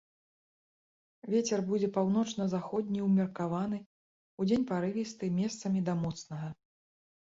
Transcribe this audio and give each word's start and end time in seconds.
Вецер 1.33 1.59
будзе 1.69 1.89
паўночна-заходні 1.99 3.05
ўмеркаваны, 3.11 3.77
удзень 4.43 4.69
парывісты, 4.75 5.35
месцамі 5.41 5.79
да 5.89 5.93
моцнага. 6.05 6.47